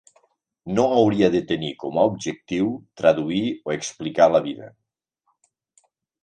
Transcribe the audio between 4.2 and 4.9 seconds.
la vida.